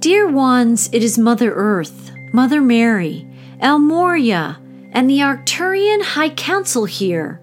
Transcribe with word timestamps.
Dear 0.00 0.28
ones, 0.28 0.88
it 0.92 1.02
is 1.02 1.18
Mother 1.18 1.52
Earth, 1.52 2.12
Mother 2.32 2.60
Mary, 2.60 3.26
El 3.58 3.80
Morya, 3.80 4.60
and 4.92 5.10
the 5.10 5.18
Arcturian 5.18 6.02
High 6.02 6.30
Council 6.30 6.84
here. 6.84 7.40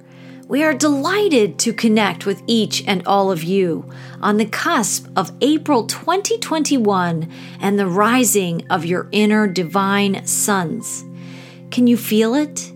We 0.47 0.63
are 0.63 0.73
delighted 0.73 1.59
to 1.59 1.73
connect 1.73 2.25
with 2.25 2.41
each 2.47 2.81
and 2.87 3.05
all 3.05 3.29
of 3.29 3.43
you 3.43 3.91
on 4.21 4.37
the 4.37 4.45
cusp 4.45 5.05
of 5.17 5.33
April 5.41 5.85
2021 5.85 7.29
and 7.59 7.77
the 7.77 7.87
rising 7.87 8.65
of 8.69 8.85
your 8.85 9.09
inner 9.11 9.47
divine 9.47 10.25
suns. 10.25 11.03
Can 11.71 11.87
you 11.87 11.97
feel 11.97 12.35
it? 12.35 12.71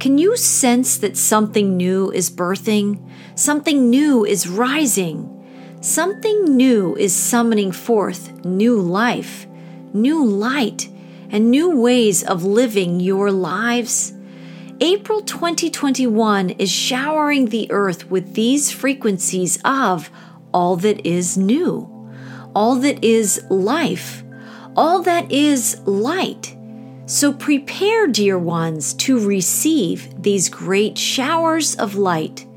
Can 0.00 0.16
you 0.16 0.38
sense 0.38 0.96
that 0.96 1.18
something 1.18 1.76
new 1.76 2.10
is 2.12 2.30
birthing? 2.30 3.06
Something 3.34 3.90
new 3.90 4.24
is 4.24 4.48
rising? 4.48 5.37
Something 5.80 6.56
new 6.56 6.96
is 6.96 7.14
summoning 7.14 7.70
forth 7.70 8.44
new 8.44 8.80
life, 8.80 9.46
new 9.92 10.24
light, 10.24 10.88
and 11.30 11.52
new 11.52 11.70
ways 11.80 12.24
of 12.24 12.42
living 12.42 12.98
your 12.98 13.30
lives? 13.30 14.12
April 14.80 15.22
2021 15.22 16.50
is 16.50 16.68
showering 16.68 17.46
the 17.46 17.70
earth 17.70 18.10
with 18.10 18.34
these 18.34 18.72
frequencies 18.72 19.60
of 19.64 20.10
all 20.52 20.74
that 20.74 21.06
is 21.06 21.38
new, 21.38 22.10
all 22.56 22.74
that 22.74 23.04
is 23.04 23.40
life, 23.48 24.24
all 24.76 25.00
that 25.02 25.30
is 25.30 25.80
light. 25.86 26.56
So 27.06 27.32
prepare, 27.32 28.08
dear 28.08 28.36
ones, 28.36 28.94
to 28.94 29.24
receive 29.24 30.20
these 30.20 30.48
great 30.48 30.98
showers 30.98 31.76
of 31.76 31.94
light. 31.94 32.47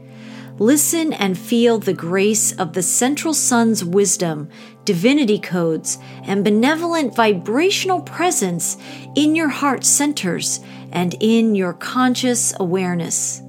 Listen 0.62 1.12
and 1.14 1.40
feel 1.40 1.80
the 1.80 1.92
grace 1.92 2.52
of 2.52 2.74
the 2.74 2.84
Central 2.84 3.34
Sun's 3.34 3.84
wisdom, 3.84 4.48
divinity 4.86 5.40
codes, 5.40 5.98
and 6.26 6.44
benevolent 6.44 7.16
vibrational 7.16 8.02
presence 8.02 8.78
in 9.16 9.36
your 9.36 9.50
heart 9.50 9.84
centers 9.84 10.60
and 10.92 11.16
in 11.20 11.56
your 11.56 11.74
conscious 11.74 12.54
awareness. 12.60 13.42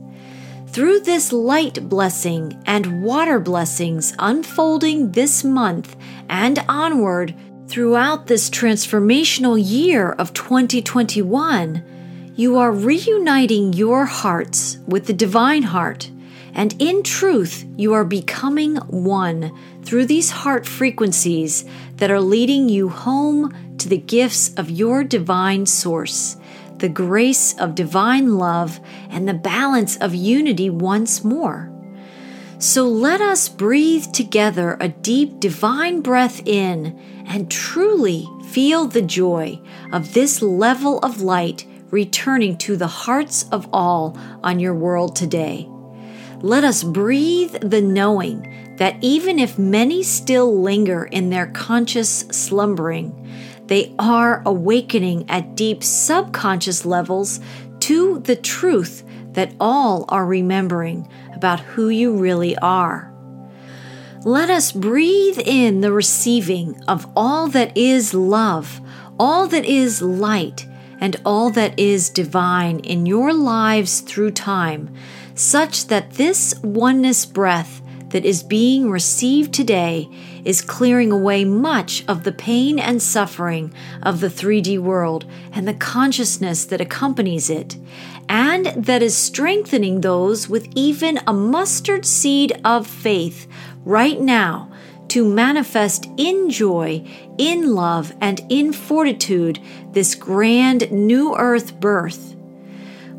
Through 0.68 1.00
this 1.00 1.34
light 1.34 1.86
blessing 1.86 2.58
and 2.64 3.02
water 3.02 3.38
blessings 3.38 4.14
unfolding 4.18 5.12
this 5.12 5.44
month 5.44 5.94
and 6.30 6.64
onward 6.66 7.34
throughout 7.68 8.26
this 8.26 8.48
transformational 8.48 9.62
year 9.62 10.12
of 10.12 10.32
2021, 10.32 12.32
you 12.36 12.56
are 12.56 12.72
reuniting 12.72 13.74
your 13.74 14.06
hearts 14.06 14.78
with 14.86 15.04
the 15.04 15.12
divine 15.12 15.64
heart. 15.64 16.10
And 16.54 16.74
in 16.78 17.02
truth, 17.02 17.64
you 17.76 17.94
are 17.94 18.04
becoming 18.04 18.76
one 18.76 19.56
through 19.82 20.06
these 20.06 20.30
heart 20.30 20.66
frequencies 20.66 21.64
that 21.96 22.10
are 22.10 22.20
leading 22.20 22.68
you 22.68 22.88
home 22.88 23.76
to 23.78 23.88
the 23.88 23.98
gifts 23.98 24.52
of 24.54 24.70
your 24.70 25.02
divine 25.02 25.66
source 25.66 26.36
the 26.82 26.88
grace 26.88 27.56
of 27.60 27.76
divine 27.76 28.36
love, 28.38 28.80
and 29.08 29.28
the 29.28 29.34
balance 29.34 29.96
of 29.98 30.14
unity 30.14 30.68
once 30.68 31.22
more. 31.22 31.70
So 32.58 32.88
let 32.88 33.20
us 33.20 33.48
breathe 33.48 34.06
together 34.12 34.76
a 34.80 34.88
deep 34.88 35.38
divine 35.38 36.00
breath 36.00 36.44
in 36.44 36.98
and 37.26 37.48
truly 37.48 38.28
feel 38.48 38.86
the 38.86 39.00
joy 39.00 39.60
of 39.92 40.12
this 40.12 40.42
level 40.42 40.98
of 40.98 41.22
light 41.22 41.66
returning 41.90 42.58
to 42.58 42.76
the 42.76 42.88
hearts 42.88 43.44
of 43.52 43.68
all 43.72 44.18
on 44.42 44.58
your 44.58 44.74
world 44.74 45.14
today. 45.14 45.68
Let 46.42 46.64
us 46.64 46.82
breathe 46.82 47.54
the 47.60 47.80
knowing 47.80 48.74
that 48.76 48.96
even 49.00 49.38
if 49.38 49.60
many 49.60 50.02
still 50.02 50.60
linger 50.60 51.04
in 51.04 51.30
their 51.30 51.46
conscious 51.46 52.10
slumbering, 52.32 53.14
they 53.66 53.94
are 54.00 54.42
awakening 54.44 55.30
at 55.30 55.54
deep 55.54 55.84
subconscious 55.84 56.84
levels 56.84 57.38
to 57.80 58.18
the 58.18 58.34
truth 58.34 59.04
that 59.34 59.54
all 59.60 60.04
are 60.08 60.26
remembering 60.26 61.08
about 61.32 61.60
who 61.60 61.88
you 61.90 62.12
really 62.12 62.58
are. 62.58 63.14
Let 64.24 64.50
us 64.50 64.72
breathe 64.72 65.38
in 65.38 65.80
the 65.80 65.92
receiving 65.92 66.82
of 66.88 67.06
all 67.14 67.46
that 67.48 67.76
is 67.76 68.14
love, 68.14 68.80
all 69.16 69.46
that 69.46 69.64
is 69.64 70.02
light, 70.02 70.66
and 71.00 71.16
all 71.24 71.50
that 71.50 71.78
is 71.78 72.10
divine 72.10 72.80
in 72.80 73.06
your 73.06 73.32
lives 73.32 74.00
through 74.00 74.32
time, 74.32 74.94
such 75.34 75.86
that 75.86 76.12
this 76.12 76.54
oneness 76.62 77.26
breath 77.26 77.80
that 78.12 78.24
is 78.24 78.42
being 78.42 78.90
received 78.90 79.52
today 79.52 80.08
is 80.44 80.60
clearing 80.60 81.10
away 81.10 81.44
much 81.44 82.04
of 82.06 82.24
the 82.24 82.32
pain 82.32 82.78
and 82.78 83.02
suffering 83.02 83.72
of 84.02 84.20
the 84.20 84.28
3D 84.28 84.78
world 84.78 85.24
and 85.52 85.66
the 85.66 85.74
consciousness 85.74 86.64
that 86.66 86.80
accompanies 86.80 87.48
it, 87.48 87.76
and 88.28 88.66
that 88.76 89.02
is 89.02 89.16
strengthening 89.16 90.00
those 90.00 90.48
with 90.48 90.68
even 90.74 91.18
a 91.26 91.32
mustard 91.32 92.04
seed 92.04 92.52
of 92.64 92.86
faith 92.86 93.46
right 93.84 94.20
now 94.20 94.70
to 95.08 95.24
manifest 95.24 96.06
in 96.16 96.48
joy, 96.48 97.04
in 97.38 97.74
love, 97.74 98.14
and 98.20 98.40
in 98.48 98.72
fortitude 98.72 99.58
this 99.90 100.14
grand 100.14 100.90
new 100.90 101.36
earth 101.36 101.78
birth 101.80 102.31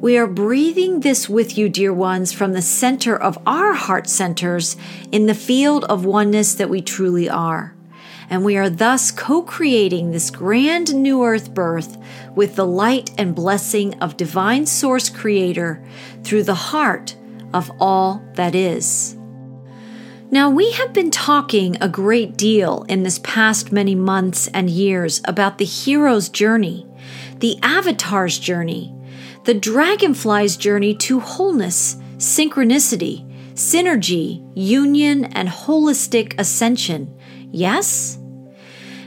we 0.03 0.17
are 0.17 0.27
breathing 0.27 0.99
this 0.99 1.29
with 1.29 1.57
you, 1.57 1.69
dear 1.69 1.93
ones, 1.93 2.33
from 2.33 2.51
the 2.51 2.61
center 2.61 3.15
of 3.15 3.39
our 3.45 3.71
heart 3.71 4.09
centers 4.09 4.75
in 5.13 5.27
the 5.27 5.33
field 5.33 5.85
of 5.85 6.03
oneness 6.03 6.55
that 6.55 6.69
we 6.69 6.81
truly 6.81 7.29
are. 7.29 7.73
And 8.29 8.43
we 8.43 8.57
are 8.57 8.69
thus 8.69 9.11
co 9.11 9.41
creating 9.43 10.11
this 10.11 10.29
grand 10.29 10.93
new 10.93 11.23
earth 11.23 11.53
birth 11.53 11.97
with 12.35 12.57
the 12.57 12.65
light 12.65 13.11
and 13.17 13.33
blessing 13.33 13.93
of 14.01 14.17
Divine 14.17 14.65
Source 14.65 15.07
Creator 15.07 15.81
through 16.25 16.43
the 16.43 16.53
heart 16.53 17.15
of 17.53 17.71
all 17.79 18.21
that 18.33 18.55
is. 18.55 19.15
Now, 20.29 20.49
we 20.49 20.69
have 20.73 20.91
been 20.91 21.11
talking 21.11 21.77
a 21.79 21.87
great 21.87 22.35
deal 22.35 22.85
in 22.89 23.03
this 23.03 23.19
past 23.19 23.71
many 23.71 23.95
months 23.95 24.49
and 24.49 24.69
years 24.69 25.21
about 25.23 25.59
the 25.59 25.65
hero's 25.65 26.27
journey, 26.27 26.85
the 27.37 27.57
avatar's 27.63 28.37
journey, 28.37 28.93
the 29.43 29.53
dragonfly's 29.53 30.55
journey 30.55 30.95
to 30.95 31.19
wholeness, 31.19 31.95
synchronicity, 32.17 33.29
synergy, 33.53 34.49
union, 34.55 35.25
and 35.25 35.49
holistic 35.49 36.33
ascension. 36.39 37.17
Yes? 37.51 38.17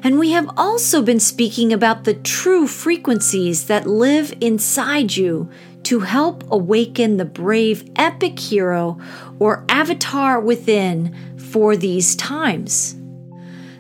And 0.02 0.18
we 0.18 0.30
have 0.32 0.48
also 0.56 1.02
been 1.02 1.20
speaking 1.20 1.72
about 1.72 2.04
the 2.04 2.14
true 2.14 2.66
frequencies 2.66 3.66
that 3.66 3.86
live 3.86 4.32
inside 4.40 5.16
you 5.16 5.50
to 5.84 6.00
help 6.00 6.44
awaken 6.50 7.16
the 7.16 7.24
brave 7.24 7.88
epic 7.96 8.38
hero 8.38 8.98
or 9.38 9.64
avatar 9.68 10.38
within 10.38 11.16
for 11.38 11.76
these 11.76 12.14
times. 12.16 12.94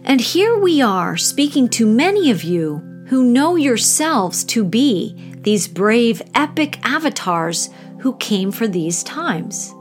And 0.04 0.20
here 0.20 0.58
we 0.58 0.80
are 0.80 1.16
speaking 1.16 1.68
to 1.70 1.86
many 1.86 2.30
of 2.30 2.44
you 2.44 2.76
who 3.08 3.24
know 3.24 3.56
yourselves 3.56 4.44
to 4.44 4.64
be 4.64 5.35
these 5.46 5.68
brave, 5.68 6.20
epic 6.34 6.76
avatars 6.82 7.70
who 8.00 8.16
came 8.16 8.50
for 8.50 8.66
these 8.66 9.04
times. 9.04 9.72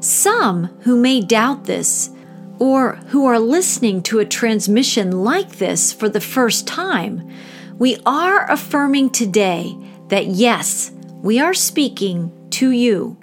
Some 0.00 0.64
who 0.82 0.98
may 0.98 1.22
doubt 1.22 1.64
this, 1.64 2.10
or 2.58 2.96
who 3.06 3.24
are 3.24 3.38
listening 3.38 4.02
to 4.02 4.18
a 4.18 4.26
transmission 4.26 5.24
like 5.24 5.56
this 5.56 5.94
for 5.94 6.10
the 6.10 6.20
first 6.20 6.66
time, 6.66 7.26
we 7.78 7.96
are 8.04 8.50
affirming 8.50 9.08
today 9.08 9.74
that 10.08 10.26
yes, 10.26 10.92
we 11.22 11.40
are 11.40 11.54
speaking 11.54 12.30
to 12.50 12.70
you. 12.70 13.16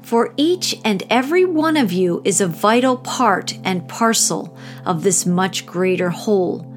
For 0.00 0.32
each 0.38 0.74
and 0.86 1.02
every 1.10 1.44
one 1.44 1.76
of 1.76 1.92
you 1.92 2.22
is 2.24 2.40
a 2.40 2.46
vital 2.46 2.96
part 2.96 3.58
and 3.62 3.86
parcel 3.86 4.56
of 4.86 5.02
this 5.02 5.26
much 5.26 5.66
greater 5.66 6.08
whole. 6.08 6.72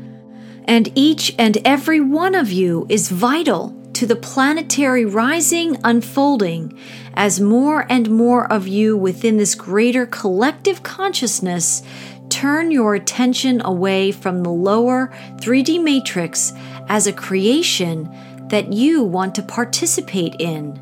And 0.65 0.91
each 0.95 1.33
and 1.39 1.59
every 1.63 2.01
one 2.01 2.35
of 2.35 2.51
you 2.51 2.85
is 2.89 3.07
vital 3.07 3.78
to 3.99 4.07
the 4.07 4.15
planetary 4.15 5.03
rising 5.03 5.77
unfolding 5.83 6.73
as 7.15 7.41
more 7.41 7.85
and 7.89 8.09
more 8.09 8.49
of 8.49 8.65
you 8.65 8.95
within 8.95 9.35
this 9.35 9.55
greater 9.55 10.05
collective 10.05 10.81
consciousness 10.83 11.83
turn 12.29 12.71
your 12.71 12.95
attention 12.95 13.61
away 13.65 14.09
from 14.09 14.41
the 14.41 14.49
lower 14.49 15.13
3D 15.41 15.83
matrix 15.83 16.53
as 16.87 17.07
a 17.07 17.11
creation 17.11 18.09
that 18.47 18.71
you 18.71 19.03
want 19.03 19.35
to 19.35 19.43
participate 19.43 20.33
in. 20.39 20.79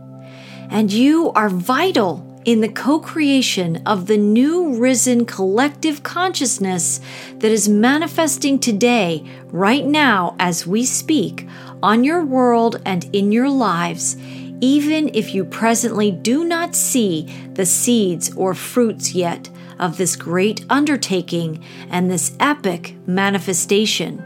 And 0.69 0.93
you 0.93 1.31
are 1.31 1.49
vital 1.49 2.23
in 2.47 2.61
the 2.61 2.69
co 2.69 2.97
creation 2.97 3.81
of 3.85 4.07
the 4.07 4.17
new 4.17 4.75
risen 4.75 5.25
collective 5.25 6.01
consciousness 6.01 7.01
that 7.39 7.51
is 7.51 7.67
manifesting 7.67 8.57
today, 8.57 9.21
right 9.47 9.85
now, 9.85 10.33
as 10.39 10.65
we 10.65 10.85
speak, 10.85 11.45
on 11.81 12.03
your 12.03 12.23
world 12.25 12.81
and 12.85 13.05
in 13.13 13.31
your 13.31 13.49
lives, 13.49 14.17
even 14.61 15.09
if 15.13 15.33
you 15.35 15.45
presently 15.45 16.11
do 16.11 16.43
not 16.43 16.75
see 16.75 17.23
the 17.53 17.65
seeds 17.65 18.35
or 18.35 18.53
fruits 18.53 19.13
yet 19.13 19.49
of 19.79 19.97
this 19.97 20.15
great 20.15 20.65
undertaking 20.69 21.63
and 21.89 22.09
this 22.09 22.35
epic 22.39 22.95
manifestation. 23.05 24.23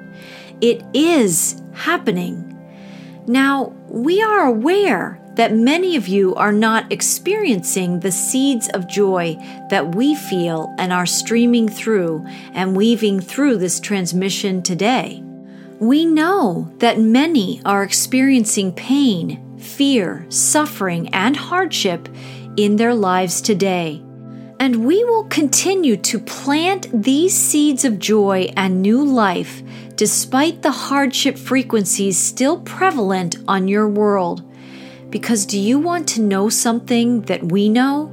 It 0.62 0.84
is 0.94 1.62
happening. 1.74 2.48
Now, 3.28 3.74
we 3.88 4.22
are 4.22 4.46
aware 4.46 5.20
that 5.36 5.54
many 5.54 5.96
of 5.96 6.08
you 6.08 6.36
are 6.36 6.52
not 6.52 6.92
experiencing 6.92 8.00
the 8.00 8.12
seeds 8.12 8.70
of 8.70 8.88
joy 8.88 9.36
that 9.70 9.96
we 9.96 10.14
feel 10.14 10.74
and 10.78 10.92
are 10.92 11.06
streaming 11.06 11.70
through 11.70 12.26
and 12.54 12.76
weaving 12.76 13.22
through 13.22 13.58
this 13.58 13.80
transmission 13.80 14.62
today. 14.62 15.24
We 15.82 16.06
know 16.06 16.72
that 16.78 17.00
many 17.00 17.60
are 17.66 17.82
experiencing 17.82 18.72
pain, 18.74 19.58
fear, 19.58 20.28
suffering, 20.30 21.10
and 21.10 21.36
hardship 21.36 22.08
in 22.56 22.76
their 22.76 22.94
lives 22.94 23.42
today. 23.42 24.04
And 24.60 24.86
we 24.86 25.04
will 25.04 25.24
continue 25.24 25.98
to 25.98 26.20
plant 26.20 26.88
these 26.94 27.34
seeds 27.36 27.84
of 27.84 27.98
joy 27.98 28.54
and 28.56 28.84
new 28.84 29.04
life 29.04 29.64
despite 29.96 30.62
the 30.62 30.70
hardship 30.70 31.36
frequencies 31.36 32.16
still 32.16 32.60
prevalent 32.60 33.38
on 33.48 33.68
your 33.68 33.90
world. 33.90 34.44
Because 35.10 35.48
do 35.48 35.60
you 35.60 35.80
want 35.80 36.08
to 36.10 36.22
know 36.22 36.48
something 36.48 37.22
that 37.22 37.52
we 37.52 37.70
know? 37.70 38.12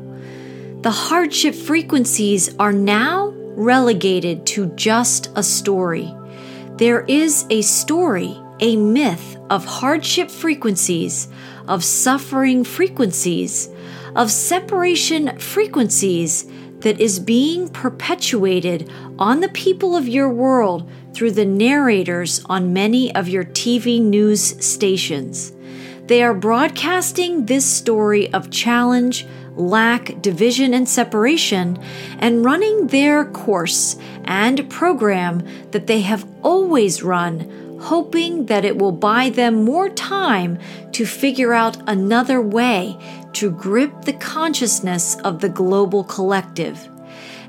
The 0.80 0.90
hardship 0.90 1.54
frequencies 1.54 2.56
are 2.58 2.72
now 2.72 3.34
relegated 3.56 4.46
to 4.46 4.68
just 4.68 5.30
a 5.34 5.42
story. 5.42 6.14
There 6.78 7.00
is 7.08 7.44
a 7.50 7.62
story, 7.62 8.40
a 8.60 8.76
myth 8.76 9.36
of 9.50 9.64
hardship 9.64 10.30
frequencies, 10.30 11.26
of 11.66 11.82
suffering 11.82 12.62
frequencies, 12.62 13.68
of 14.14 14.30
separation 14.30 15.36
frequencies 15.40 16.46
that 16.78 17.00
is 17.00 17.18
being 17.18 17.68
perpetuated 17.68 18.88
on 19.18 19.40
the 19.40 19.48
people 19.48 19.96
of 19.96 20.06
your 20.06 20.28
world 20.28 20.88
through 21.14 21.32
the 21.32 21.44
narrators 21.44 22.44
on 22.44 22.72
many 22.72 23.12
of 23.12 23.28
your 23.28 23.44
TV 23.44 24.00
news 24.00 24.64
stations. 24.64 25.52
They 26.08 26.22
are 26.22 26.32
broadcasting 26.32 27.44
this 27.44 27.66
story 27.66 28.32
of 28.32 28.50
challenge, 28.50 29.26
lack, 29.56 30.22
division, 30.22 30.72
and 30.72 30.88
separation, 30.88 31.78
and 32.18 32.42
running 32.42 32.86
their 32.86 33.26
course 33.26 33.98
and 34.24 34.70
program 34.70 35.46
that 35.72 35.86
they 35.86 36.00
have 36.00 36.26
always 36.42 37.02
run, 37.02 37.78
hoping 37.82 38.46
that 38.46 38.64
it 38.64 38.78
will 38.78 38.92
buy 38.92 39.28
them 39.28 39.64
more 39.64 39.90
time 39.90 40.58
to 40.92 41.04
figure 41.04 41.52
out 41.52 41.76
another 41.86 42.40
way 42.40 42.96
to 43.34 43.50
grip 43.50 44.06
the 44.06 44.14
consciousness 44.14 45.16
of 45.24 45.42
the 45.42 45.50
global 45.50 46.04
collective. 46.04 46.88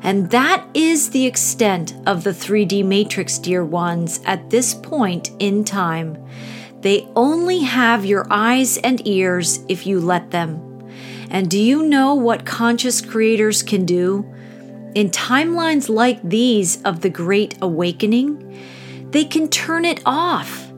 And 0.03 0.31
that 0.31 0.67
is 0.73 1.11
the 1.11 1.25
extent 1.25 1.93
of 2.05 2.25
the 2.25 2.31
3D 2.31 2.83
matrix, 2.83 3.37
dear 3.37 3.63
ones, 3.63 4.19
at 4.25 4.49
this 4.49 4.73
point 4.73 5.31
in 5.39 5.63
time. 5.63 6.17
They 6.81 7.07
only 7.15 7.59
have 7.59 8.05
your 8.05 8.25
eyes 8.29 8.77
and 8.77 9.05
ears 9.07 9.59
if 9.67 9.85
you 9.85 9.99
let 9.99 10.31
them. 10.31 10.65
And 11.29 11.49
do 11.49 11.59
you 11.59 11.83
know 11.83 12.15
what 12.15 12.45
conscious 12.45 13.01
creators 13.01 13.61
can 13.61 13.85
do? 13.85 14.25
In 14.95 15.09
timelines 15.09 15.89
like 15.89 16.21
these 16.23 16.81
of 16.83 17.01
the 17.01 17.09
Great 17.09 17.55
Awakening, 17.61 18.59
they 19.11 19.25
can 19.25 19.47
turn 19.49 19.85
it 19.85 20.01
off. 20.05 20.71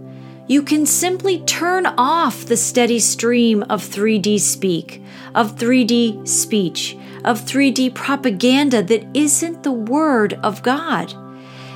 You 0.48 0.63
can 0.63 0.86
simply 0.86 1.39
turn 1.42 1.86
off 1.86 2.45
the 2.45 2.57
steady 2.57 3.00
stream 3.00 3.63
of 3.69 3.81
3D 3.83 4.39
speak, 4.39 5.01
of 5.33 5.56
3D 5.56 6.27
speech, 6.27 6.98
of 7.24 7.42
3D 7.42 7.94
propaganda 7.94 8.83
that 8.83 9.06
isn't 9.13 9.63
the 9.63 9.71
Word 9.71 10.33
of 10.44 10.62
God. 10.62 11.13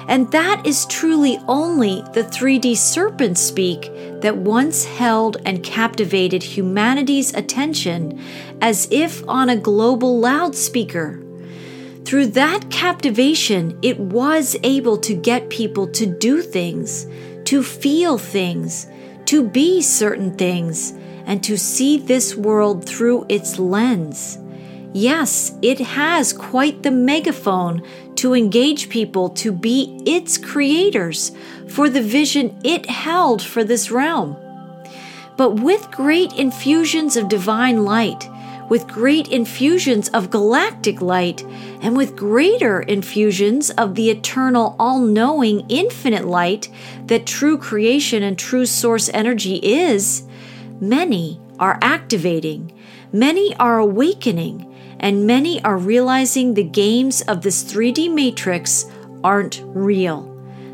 And 0.08 0.32
that 0.32 0.62
is 0.66 0.86
truly 0.86 1.40
only 1.48 2.04
the 2.14 2.24
3D 2.24 2.78
serpent 2.78 3.38
speak 3.38 3.90
that 4.22 4.38
once 4.38 4.86
held 4.86 5.38
and 5.46 5.64
captivated 5.64 6.44
humanity's 6.44 7.34
attention 7.34 8.22
as 8.62 8.88
if 8.92 9.28
on 9.28 9.50
a 9.50 9.56
global 9.58 10.20
loudspeaker. 10.20 11.22
Through 12.06 12.28
that 12.28 12.70
captivation, 12.70 13.80
it 13.82 14.00
was 14.00 14.56
able 14.62 14.98
to 15.00 15.16
get 15.16 15.50
people 15.50 15.88
to 15.94 16.06
do 16.06 16.44
things, 16.44 17.08
to 17.46 17.64
feel 17.64 18.20
things, 18.20 18.86
to 19.26 19.48
be 19.48 19.82
certain 19.82 20.38
things, 20.38 20.94
and 21.26 21.44
to 21.44 21.58
see 21.58 21.98
this 21.98 22.36
world 22.36 22.88
through 22.88 23.26
its 23.28 23.58
lens. 23.58 24.38
Yes, 24.94 25.58
it 25.62 25.80
has 25.80 26.32
quite 26.32 26.84
the 26.84 26.92
megaphone 26.92 27.82
to 28.18 28.34
engage 28.34 28.90
people 28.90 29.30
to 29.30 29.52
be 29.52 30.02
its 30.06 30.38
creators 30.38 31.32
for 31.68 31.90
the 31.90 32.02
vision 32.02 32.58
it 32.64 32.86
held 32.86 33.42
for 33.42 33.64
this 33.64 33.92
realm. 33.92 34.36
But 35.38 35.60
with 35.60 35.92
great 35.92 36.34
infusions 36.34 37.18
of 37.18 37.28
divine 37.28 37.84
light, 37.84 38.30
with 38.70 38.88
great 38.88 39.28
infusions 39.28 40.10
of 40.10 40.30
galactic 40.30 41.02
light, 41.02 41.44
and 41.82 41.96
with 41.96 42.16
greater 42.16 42.82
infusions 42.82 43.70
of 43.72 43.96
the 43.96 44.10
eternal, 44.10 44.76
all 44.80 45.00
knowing, 45.00 45.66
infinite 45.70 46.26
light 46.26 46.70
that 47.06 47.28
true 47.28 47.58
creation 47.58 48.24
and 48.24 48.40
true 48.40 48.66
source 48.66 49.10
energy 49.14 49.56
is, 49.58 50.24
many 50.80 51.40
are 51.60 51.78
activating, 51.82 52.72
many 53.12 53.56
are 53.58 53.78
awakening 53.78 54.75
and 55.00 55.28
many 55.28 55.64
are 55.64 55.78
realizing 55.78 56.54
the 56.54 56.64
games 56.64 57.22
of 57.22 57.42
this 57.42 57.64
3D 57.64 58.14
matrix 58.14 58.86
aren't 59.24 59.62
real. 59.66 60.32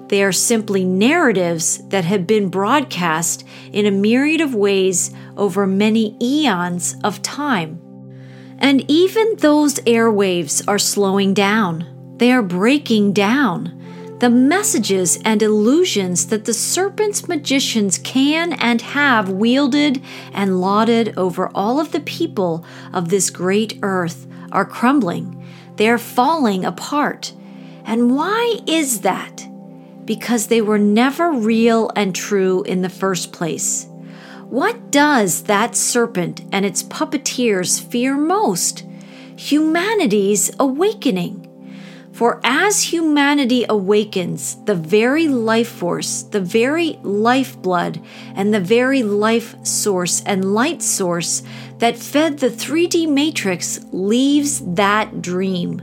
They 0.08 0.24
are 0.24 0.34
simply 0.34 0.84
narratives 0.84 1.78
that 1.88 2.04
have 2.04 2.28
been 2.28 2.50
broadcast 2.50 3.46
in 3.72 3.86
a 3.86 3.92
myriad 3.92 4.42
of 4.42 4.54
ways 4.54 5.12
over 5.38 5.66
many 5.66 6.18
eons 6.22 6.96
of 7.04 7.22
time. 7.22 7.80
And 8.58 8.84
even 8.90 9.38
those 9.38 9.76
airwaves 9.76 10.64
are 10.68 10.78
slowing 10.78 11.34
down. 11.34 12.16
They 12.18 12.32
are 12.32 12.44
breaking 12.44 13.14
down 13.14 13.81
the 14.22 14.30
messages 14.30 15.20
and 15.26 15.42
illusions 15.42 16.28
that 16.28 16.46
the 16.46 16.54
serpent's 16.54 17.28
magicians 17.28 17.98
can 17.98 18.54
and 18.54 18.80
have 18.80 19.28
wielded 19.30 20.00
and 20.32 20.62
lauded 20.62 21.12
over 21.18 21.50
all 21.56 21.80
of 21.80 21.92
the 21.92 22.00
people 22.02 22.64
of 22.94 23.10
this 23.10 23.32
great 23.32 23.80
earth 23.82 24.28
are 24.52 24.64
crumbling. 24.64 25.44
They 25.78 25.90
are 25.90 25.98
falling 25.98 26.64
apart. 26.64 27.34
And 27.84 28.16
why 28.16 28.60
is 28.68 29.02
that? 29.02 29.44
Because 30.06 30.48
they 30.48 30.62
were 30.62 30.78
never 30.78 31.32
real 31.32 31.90
and 31.96 32.14
true 32.14 32.62
in 32.62 32.84
the 32.84 32.90
first 32.90 33.34
place. 33.34 33.88
What 34.50 34.92
does 34.92 35.44
that 35.44 35.76
serpent 35.76 36.42
and 36.52 36.64
its 36.64 36.84
puppeteers 36.84 37.82
fear 37.82 38.16
most? 38.16 38.86
Humanity's 39.36 40.52
awakening. 40.60 41.41
For 42.14 42.42
as 42.44 42.82
humanity 42.84 43.66
awakens, 43.68 44.58
the 44.66 44.76
very 44.76 45.28
life 45.28 45.70
force, 45.70 46.24
the 46.24 46.42
very 46.42 47.00
lifeblood, 47.04 48.02
and 48.36 48.54
the 48.54 48.60
very 48.60 49.02
life 49.02 49.56
source 49.66 50.22
and 50.26 50.54
light 50.54 50.82
source 50.82 51.42
that 51.80 51.98
fed 51.98 52.40
the 52.40 52.50
3D 52.50 53.08
matrix 53.08 53.80
leaves 53.92 54.62
that 54.76 55.22
dream. 55.22 55.82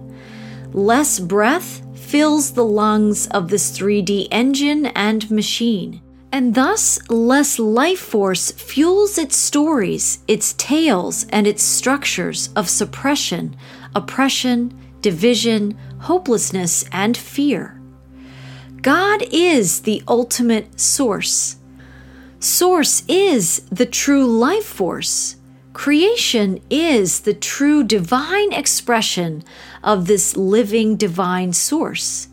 Less 0.73 1.19
breath 1.19 1.83
fills 1.97 2.53
the 2.53 2.65
lungs 2.65 3.27
of 3.29 3.49
this 3.49 3.77
3D 3.77 4.29
engine 4.31 4.87
and 4.87 5.31
machine. 5.31 6.01
And 6.31 6.55
thus, 6.55 6.99
less 7.09 7.59
life 7.59 8.01
force 8.01 8.53
fuels 8.53 9.17
its 9.17 9.35
stories, 9.35 10.19
its 10.29 10.53
tales, 10.53 11.27
and 11.31 11.47
its 11.47 11.63
structures 11.63 12.51
of 12.55 12.69
suppression, 12.69 13.57
oppression, 13.95 14.79
division, 15.01 15.77
hopelessness, 16.01 16.85
and 16.93 17.17
fear. 17.17 17.81
God 18.83 19.25
is 19.33 19.83
the 19.83 20.03
ultimate 20.07 20.79
source. 20.79 21.57
Source 22.41 23.03
is 23.09 23.61
the 23.71 23.87
true 23.87 24.25
life 24.25 24.65
force. 24.65 25.37
Creation 25.73 26.61
is 26.71 27.21
the 27.21 27.35
true 27.35 27.83
divine 27.85 28.53
expression 28.53 29.43
of 29.83 30.07
this 30.07 30.37
living 30.37 30.97
divine 30.97 31.53
source. 31.53 32.29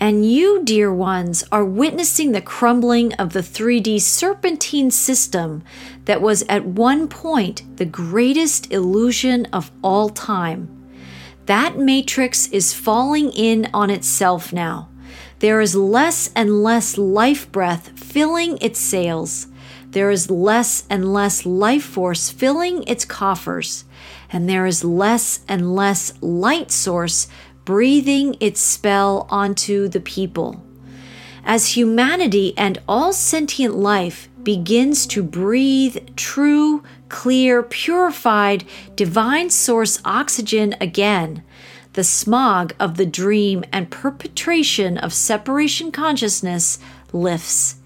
And 0.00 0.28
you, 0.28 0.64
dear 0.64 0.92
ones, 0.92 1.44
are 1.52 1.64
witnessing 1.64 2.32
the 2.32 2.40
crumbling 2.40 3.12
of 3.14 3.34
the 3.34 3.40
3D 3.40 4.00
serpentine 4.00 4.90
system 4.90 5.62
that 6.06 6.20
was 6.20 6.42
at 6.48 6.64
one 6.64 7.06
point 7.06 7.76
the 7.76 7.84
greatest 7.84 8.72
illusion 8.72 9.46
of 9.52 9.70
all 9.82 10.08
time. 10.08 10.81
That 11.46 11.76
matrix 11.76 12.48
is 12.48 12.72
falling 12.72 13.32
in 13.32 13.68
on 13.74 13.90
itself 13.90 14.52
now. 14.52 14.88
There 15.40 15.60
is 15.60 15.74
less 15.74 16.30
and 16.36 16.62
less 16.62 16.96
life 16.96 17.50
breath 17.50 17.98
filling 17.98 18.58
its 18.58 18.78
sails. 18.78 19.48
There 19.90 20.10
is 20.10 20.30
less 20.30 20.84
and 20.88 21.12
less 21.12 21.44
life 21.44 21.84
force 21.84 22.30
filling 22.30 22.84
its 22.84 23.04
coffers. 23.04 23.84
And 24.30 24.48
there 24.48 24.66
is 24.66 24.84
less 24.84 25.40
and 25.48 25.74
less 25.74 26.14
light 26.22 26.70
source 26.70 27.26
breathing 27.64 28.36
its 28.40 28.60
spell 28.60 29.26
onto 29.28 29.88
the 29.88 30.00
people. 30.00 30.62
as 31.44 31.76
humanity 31.76 32.54
and 32.56 32.78
all 32.86 33.12
sentient 33.12 33.74
life 33.74 34.28
begins 34.44 35.06
to 35.06 35.22
breathe 35.22 36.14
true, 36.16 36.82
clear, 37.08 37.62
purified, 37.62 38.64
divine 38.96 39.50
source 39.50 40.00
oxygen 40.04 40.74
again, 40.80 41.42
the 41.92 42.04
smog 42.04 42.74
of 42.80 42.96
the 42.96 43.06
dream 43.06 43.64
and 43.72 43.90
perpetration 43.90 44.96
of 44.98 45.12
separation 45.12 45.92
consciousness 45.92 46.78
lifts. 47.12 47.76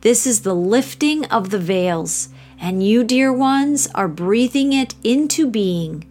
This 0.00 0.26
is 0.26 0.42
the 0.42 0.54
lifting 0.54 1.24
of 1.26 1.50
the 1.50 1.60
veils, 1.60 2.28
and 2.60 2.84
you, 2.84 3.04
dear 3.04 3.32
ones, 3.32 3.88
are 3.94 4.08
breathing 4.08 4.72
it 4.72 4.94
into 5.04 5.48
being. 5.48 6.04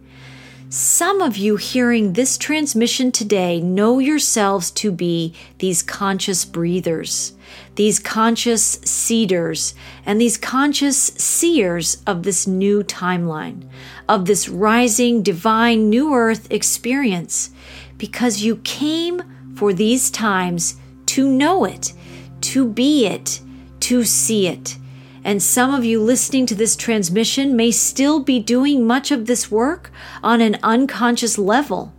Some 0.70 1.20
of 1.20 1.36
you 1.36 1.56
hearing 1.56 2.14
this 2.14 2.38
transmission 2.38 3.12
today 3.12 3.60
know 3.60 3.98
yourselves 3.98 4.70
to 4.70 4.90
be 4.90 5.34
these 5.58 5.82
conscious 5.82 6.46
breathers, 6.46 7.34
these 7.74 7.98
conscious 7.98 8.62
seeders, 8.84 9.74
and 10.04 10.20
these 10.20 10.36
conscious 10.36 10.96
seers 10.96 12.02
of 12.06 12.22
this 12.22 12.46
new 12.46 12.82
timeline, 12.82 13.68
of 14.08 14.26
this 14.26 14.48
rising 14.48 15.22
divine 15.22 15.88
new 15.88 16.14
earth 16.14 16.50
experience, 16.50 17.50
because 17.96 18.42
you 18.42 18.56
came 18.56 19.22
for 19.54 19.72
these 19.72 20.10
times 20.10 20.76
to 21.06 21.28
know 21.28 21.64
it, 21.64 21.92
to 22.40 22.68
be 22.68 23.06
it, 23.06 23.40
to 23.80 24.04
see 24.04 24.46
it. 24.46 24.76
And 25.24 25.42
some 25.42 25.72
of 25.72 25.84
you 25.84 26.02
listening 26.02 26.46
to 26.46 26.54
this 26.54 26.74
transmission 26.74 27.54
may 27.54 27.70
still 27.70 28.20
be 28.20 28.40
doing 28.40 28.86
much 28.86 29.10
of 29.10 29.26
this 29.26 29.50
work 29.50 29.92
on 30.22 30.40
an 30.40 30.58
unconscious 30.62 31.38
level, 31.38 31.94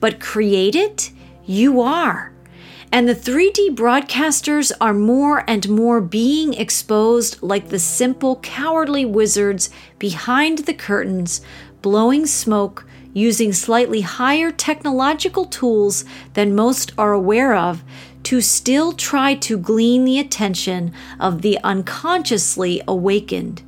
but 0.00 0.20
create 0.20 0.76
it, 0.76 1.10
you 1.44 1.80
are. 1.80 2.32
And 2.90 3.08
the 3.08 3.14
3D 3.14 3.74
broadcasters 3.74 4.72
are 4.80 4.94
more 4.94 5.44
and 5.46 5.68
more 5.68 6.00
being 6.00 6.54
exposed 6.54 7.42
like 7.42 7.68
the 7.68 7.78
simple, 7.78 8.36
cowardly 8.36 9.04
wizards 9.04 9.68
behind 9.98 10.58
the 10.60 10.74
curtains, 10.74 11.42
blowing 11.82 12.26
smoke, 12.26 12.86
using 13.12 13.52
slightly 13.52 14.00
higher 14.00 14.50
technological 14.50 15.44
tools 15.44 16.04
than 16.34 16.54
most 16.54 16.92
are 16.96 17.12
aware 17.12 17.54
of 17.54 17.82
to 18.22 18.40
still 18.40 18.92
try 18.92 19.34
to 19.34 19.58
glean 19.58 20.04
the 20.04 20.18
attention 20.18 20.92
of 21.18 21.42
the 21.42 21.58
unconsciously 21.64 22.82
awakened. 22.86 23.62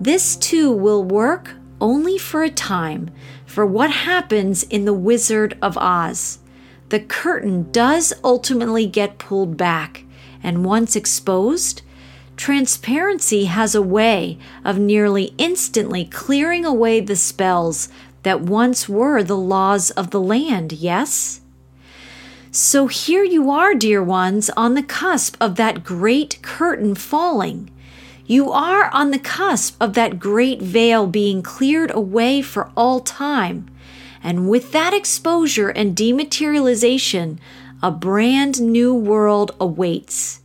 This 0.00 0.36
too 0.36 0.72
will 0.72 1.04
work 1.04 1.54
only 1.80 2.18
for 2.18 2.42
a 2.42 2.50
time, 2.50 3.10
for 3.46 3.64
what 3.64 3.90
happens 3.90 4.62
in 4.64 4.84
The 4.84 4.92
Wizard 4.92 5.56
of 5.62 5.76
Oz. 5.78 6.39
The 6.90 7.00
curtain 7.00 7.70
does 7.70 8.12
ultimately 8.24 8.84
get 8.84 9.18
pulled 9.18 9.56
back, 9.56 10.04
and 10.42 10.64
once 10.64 10.96
exposed, 10.96 11.82
transparency 12.36 13.44
has 13.44 13.76
a 13.76 13.82
way 13.82 14.38
of 14.64 14.76
nearly 14.76 15.32
instantly 15.38 16.04
clearing 16.04 16.64
away 16.64 16.98
the 16.98 17.14
spells 17.14 17.90
that 18.24 18.40
once 18.40 18.88
were 18.88 19.22
the 19.22 19.36
laws 19.36 19.90
of 19.92 20.10
the 20.10 20.20
land, 20.20 20.72
yes? 20.72 21.40
So 22.50 22.88
here 22.88 23.22
you 23.22 23.52
are, 23.52 23.72
dear 23.72 24.02
ones, 24.02 24.50
on 24.56 24.74
the 24.74 24.82
cusp 24.82 25.36
of 25.40 25.54
that 25.54 25.84
great 25.84 26.42
curtain 26.42 26.96
falling. 26.96 27.70
You 28.26 28.50
are 28.50 28.90
on 28.92 29.12
the 29.12 29.20
cusp 29.20 29.80
of 29.80 29.94
that 29.94 30.18
great 30.18 30.60
veil 30.60 31.06
being 31.06 31.40
cleared 31.40 31.92
away 31.94 32.42
for 32.42 32.72
all 32.76 32.98
time. 32.98 33.69
And 34.22 34.48
with 34.48 34.72
that 34.72 34.92
exposure 34.92 35.70
and 35.70 35.96
dematerialization, 35.96 37.38
a 37.82 37.90
brand 37.90 38.60
new 38.60 38.94
world 38.94 39.54
awaits. 39.58 40.40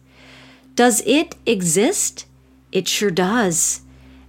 Does 0.75 1.01
it 1.05 1.36
exist? 1.46 2.25
It 2.72 2.88
sure 2.88 3.12
does. 3.12 3.82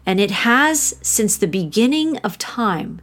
And 0.04 0.20
it 0.20 0.30
has 0.30 0.96
since 1.02 1.36
the 1.36 1.48
beginning 1.48 2.18
of 2.18 2.38
time. 2.38 3.00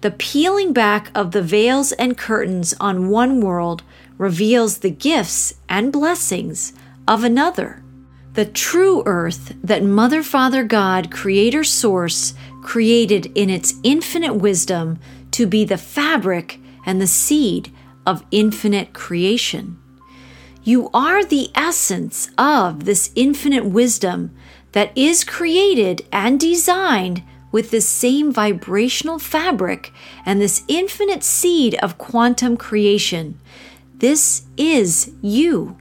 The 0.00 0.10
peeling 0.10 0.72
back 0.72 1.10
of 1.14 1.32
the 1.32 1.42
veils 1.42 1.92
and 1.92 2.16
curtains 2.16 2.74
on 2.80 3.10
one 3.10 3.40
world 3.42 3.82
reveals 4.16 4.78
the 4.78 4.90
gifts 4.90 5.54
and 5.68 5.92
blessings 5.92 6.72
of 7.06 7.24
another. 7.24 7.82
The 8.32 8.46
true 8.46 9.02
earth 9.04 9.54
that 9.62 9.82
Mother, 9.82 10.22
Father, 10.22 10.64
God, 10.64 11.10
Creator 11.10 11.64
Source, 11.64 12.32
created 12.62 13.26
in 13.34 13.50
its 13.50 13.74
infinite 13.82 14.34
wisdom 14.34 14.98
to 15.32 15.46
be 15.46 15.64
the 15.64 15.78
fabric 15.78 16.58
and 16.84 17.00
the 17.00 17.06
seed 17.06 17.72
of 18.06 18.24
infinite 18.30 18.92
creation. 18.92 19.78
You 20.62 20.90
are 20.92 21.24
the 21.24 21.50
essence 21.54 22.30
of 22.36 22.84
this 22.84 23.10
infinite 23.14 23.64
wisdom 23.64 24.34
that 24.72 24.96
is 24.96 25.24
created 25.24 26.06
and 26.12 26.38
designed 26.38 27.22
with 27.52 27.70
this 27.70 27.88
same 27.88 28.32
vibrational 28.32 29.18
fabric 29.18 29.92
and 30.24 30.40
this 30.40 30.62
infinite 30.68 31.24
seed 31.24 31.74
of 31.76 31.98
quantum 31.98 32.56
creation 32.56 33.40
this 34.00 34.46
is 34.56 35.12
you. 35.20 35.76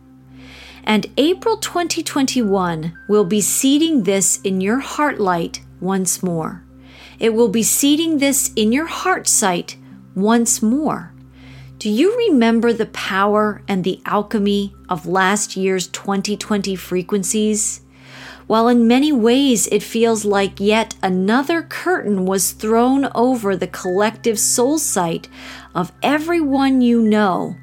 And 0.83 1.07
April 1.15 1.55
2021 1.55 2.93
will 3.07 3.24
be 3.24 3.39
seeding 3.39 4.03
this 4.03 4.41
in 4.41 4.59
your 4.59 4.79
heart 4.79 5.21
light 5.21 5.62
once 5.79 6.21
more. 6.21 6.65
It 7.19 7.33
will 7.33 7.49
be 7.49 7.63
seeding 7.63 8.17
this 8.17 8.51
in 8.55 8.71
your 8.71 8.88
heart 8.88 9.27
sight 9.27 9.75
once 10.15 10.61
more. 10.61 11.13
Do 11.77 11.89
you 11.89 12.17
remember 12.17 12.73
the 12.73 12.88
power 12.88 13.61
and 13.67 13.83
the 13.83 14.01
alchemy 14.05 14.73
of 14.89 15.05
last 15.05 15.55
year's 15.55 15.88
2020 15.88 16.75
frequencies? 16.75 17.81
While 18.47 18.67
in 18.67 18.88
many 18.88 19.11
ways 19.11 19.67
it 19.67 19.83
feels 19.83 20.25
like 20.25 20.59
yet 20.59 20.95
another 21.03 21.61
curtain 21.61 22.25
was 22.25 22.51
thrown 22.51 23.09
over 23.13 23.55
the 23.55 23.67
collective 23.67 24.39
soul 24.39 24.77
sight 24.77 25.29
of 25.75 25.91
everyone 26.01 26.81
you 26.81 27.01
know, 27.01 27.55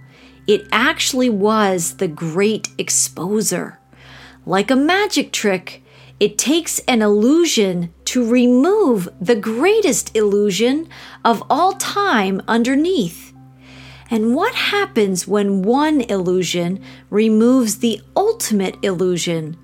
it 0.47 0.69
actually 0.71 1.29
was 1.29 1.97
the 1.97 2.09
great 2.09 2.69
exposer. 2.79 3.79
Like 4.47 4.71
a 4.71 4.77
magic 4.77 5.33
trick, 5.33 5.83
it 6.19 6.39
takes 6.39 6.79
an 6.81 7.03
illusion 7.03 7.93
to 8.07 8.29
remove 8.29 9.09
the 9.21 9.37
greatest 9.37 10.17
illusion 10.17 10.89
of 11.25 11.43
all 11.51 11.75
time 11.75 12.41
underneath. 12.49 13.35
And 14.11 14.35
what 14.35 14.55
happens 14.55 15.27
when 15.27 15.63
one 15.63 16.01
illusion 16.03 16.81
removes 17.11 17.79
the 17.79 18.01
ultimate 18.15 18.77
illusion? 18.83 19.57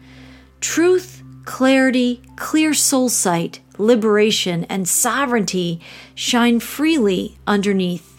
Truth, 0.60 1.22
clarity, 1.44 2.22
clear 2.36 2.74
soul 2.74 3.08
sight, 3.08 3.60
liberation, 3.78 4.64
and 4.64 4.88
sovereignty 4.88 5.80
shine 6.14 6.60
freely 6.60 7.38
underneath. 7.46 8.11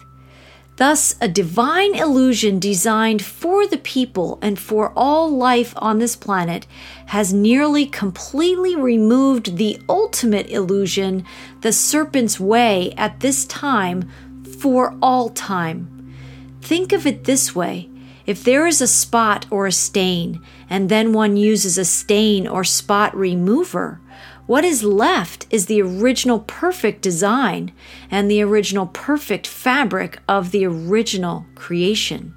Thus, 0.76 1.14
a 1.20 1.28
divine 1.28 1.94
illusion 1.94 2.58
designed 2.58 3.22
for 3.24 3.64
the 3.66 3.78
people 3.78 4.40
and 4.42 4.58
for 4.58 4.92
all 4.96 5.30
life 5.30 5.72
on 5.76 6.00
this 6.00 6.16
planet 6.16 6.66
has 7.06 7.32
nearly 7.32 7.86
completely 7.86 8.74
removed 8.74 9.56
the 9.56 9.80
ultimate 9.88 10.50
illusion, 10.50 11.24
the 11.60 11.72
serpent's 11.72 12.40
way, 12.40 12.92
at 12.96 13.20
this 13.20 13.44
time 13.44 14.10
for 14.58 14.96
all 15.00 15.28
time. 15.28 16.12
Think 16.60 16.92
of 16.92 17.06
it 17.06 17.24
this 17.24 17.54
way 17.54 17.88
if 18.26 18.42
there 18.42 18.66
is 18.66 18.80
a 18.80 18.86
spot 18.86 19.46
or 19.50 19.66
a 19.66 19.72
stain, 19.72 20.40
and 20.70 20.88
then 20.88 21.12
one 21.12 21.36
uses 21.36 21.76
a 21.76 21.84
stain 21.84 22.48
or 22.48 22.64
spot 22.64 23.14
remover, 23.14 24.00
what 24.46 24.64
is 24.64 24.84
left 24.84 25.46
is 25.50 25.66
the 25.66 25.80
original 25.80 26.40
perfect 26.40 27.00
design 27.00 27.72
and 28.10 28.30
the 28.30 28.42
original 28.42 28.86
perfect 28.86 29.46
fabric 29.46 30.18
of 30.28 30.50
the 30.50 30.66
original 30.66 31.46
creation. 31.54 32.34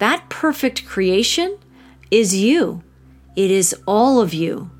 That 0.00 0.28
perfect 0.28 0.86
creation 0.86 1.58
is 2.10 2.34
you. 2.34 2.82
It 3.36 3.50
is 3.50 3.76
all 3.86 4.20
of 4.20 4.34
you. 4.34 4.70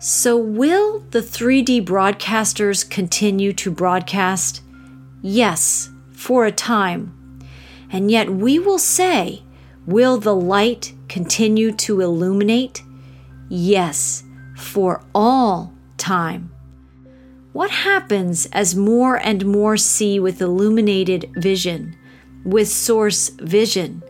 So, 0.00 0.36
will 0.36 1.00
the 1.10 1.20
3D 1.20 1.84
broadcasters 1.84 2.88
continue 2.88 3.52
to 3.54 3.70
broadcast? 3.70 4.62
Yes, 5.22 5.90
for 6.12 6.46
a 6.46 6.52
time. 6.52 7.40
And 7.90 8.10
yet, 8.10 8.30
we 8.30 8.58
will 8.58 8.78
say, 8.78 9.42
will 9.86 10.18
the 10.18 10.34
light 10.34 10.92
continue 11.08 11.72
to 11.72 12.00
illuminate? 12.00 12.82
Yes 13.48 14.24
for 14.58 15.02
all 15.14 15.72
time. 15.96 16.50
What 17.52 17.70
happens 17.70 18.46
as 18.52 18.74
more 18.74 19.16
and 19.16 19.46
more 19.46 19.76
see 19.76 20.20
with 20.20 20.40
illuminated 20.40 21.30
vision, 21.36 21.96
with 22.44 22.68
source 22.68 23.30
vision, 23.30 24.02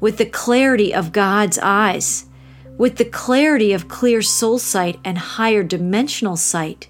with 0.00 0.16
the 0.16 0.26
clarity 0.26 0.92
of 0.92 1.12
God's 1.12 1.58
eyes, 1.58 2.26
with 2.76 2.96
the 2.96 3.04
clarity 3.04 3.72
of 3.72 3.88
clear 3.88 4.22
soul 4.22 4.58
sight 4.58 4.98
and 5.04 5.18
higher 5.18 5.62
dimensional 5.62 6.36
sight? 6.36 6.88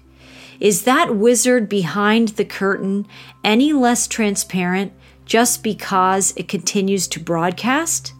Is 0.59 0.83
that 0.83 1.15
wizard 1.15 1.67
behind 1.67 2.29
the 2.29 2.45
curtain 2.45 3.07
any 3.43 3.73
less 3.73 4.07
transparent 4.07 4.93
just 5.25 5.63
because 5.63 6.33
it 6.37 6.47
continues 6.47 7.07
to 7.09 7.19
broadcast? 7.19 8.13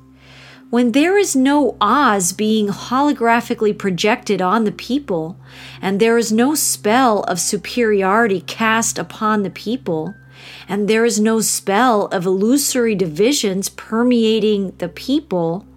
When 0.72 0.94
there 0.94 1.18
is 1.18 1.36
no 1.36 1.76
Oz 1.82 2.32
being 2.32 2.70
holographically 2.70 3.78
projected 3.78 4.42
on 4.42 4.64
the 4.64 4.72
people, 4.72 5.36
and 5.82 6.00
there 6.00 6.18
is 6.18 6.32
no 6.32 6.56
spell 6.56 7.24
of 7.24 7.42
superiority 7.42 8.40
cast 8.40 8.98
upon 8.98 9.44
the 9.44 9.50
people, 9.50 10.16
and 10.70 10.88
there 10.88 11.04
is 11.04 11.20
no 11.20 11.42
spell 11.42 12.06
of 12.08 12.26
illusory 12.26 12.96
divisions 12.96 13.68
permeating 13.68 14.74
the 14.78 14.88
people, 14.88 15.68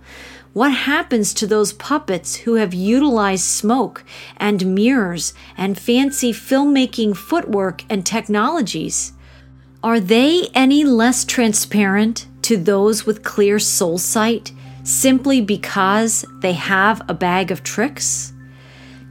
what 0.53 0.71
happens 0.73 1.35
to 1.35 1.47
those 1.49 1.73
puppets 1.73 2.37
who 2.37 2.55
have 2.55 2.73
utilized 2.73 3.43
smoke 3.43 4.05
and 4.37 4.77
mirrors 4.77 5.35
and 5.57 5.77
fancy 5.77 6.33
filmmaking 6.33 7.17
footwork 7.17 7.83
and 7.91 8.07
technologies? 8.07 9.13
Are 9.83 9.99
they 9.99 10.47
any 10.55 10.85
less 10.85 11.25
transparent 11.25 12.29
to 12.43 12.57
those 12.57 13.05
with 13.05 13.25
clear 13.25 13.59
soul 13.59 13.99
sight 13.99 14.53
simply 14.85 15.41
because 15.41 16.25
they 16.41 16.53
have 16.53 17.03
a 17.09 17.14
bag 17.14 17.50
of 17.50 17.64
tricks? 17.64 18.33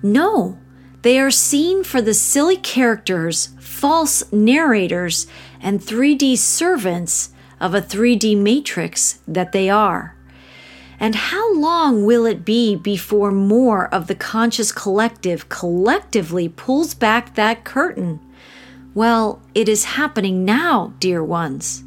No, 0.02 0.58
they 1.02 1.20
are 1.20 1.32
seen 1.32 1.84
for 1.84 2.02
the 2.02 2.14
silly 2.14 2.56
characters, 2.56 3.50
false 3.60 4.32
narrators, 4.32 5.28
and 5.60 5.82
3D 5.82 6.38
servants 6.38 7.32
of 7.60 7.74
a 7.74 7.82
3D 7.82 8.38
matrix 8.38 9.20
that 9.28 9.52
they 9.52 9.70
are. 9.70 10.16
And 11.00 11.16
how 11.16 11.54
long 11.56 12.06
will 12.06 12.26
it 12.26 12.46
be 12.46 12.76
before 12.78 13.32
more 13.32 13.94
of 13.94 14.08
the 14.08 14.16
conscious 14.16 14.72
collective 14.72 15.50
collectively 15.50 16.48
pulls 16.48 16.94
back 16.94 17.36
that 17.36 17.66
curtain? 17.66 18.22
Well, 18.94 19.42
it 19.54 19.68
is 19.68 19.84
happening 19.84 20.46
now, 20.46 20.94
dear 21.00 21.24
ones. 21.24 21.84